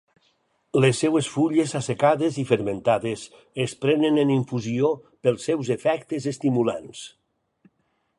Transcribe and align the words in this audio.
Les 0.83 0.99
seves 1.03 1.27
fulles 1.33 1.73
assecades 1.79 2.39
i 2.43 2.45
fermentades 2.51 3.25
es 3.65 3.75
prenen 3.83 4.17
en 4.23 4.31
infusió 4.37 4.89
pels 5.27 5.45
seus 5.51 5.71
efectes 5.77 6.27
estimulants. 6.33 7.05